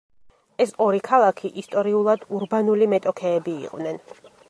ეს 0.63 0.73
ორი 0.85 1.01
ქალაქი 1.09 1.53
ისტორიულად 1.63 2.27
ურბანული 2.41 2.91
მეტოქეები 2.97 3.57
იყვნენ. 3.69 4.07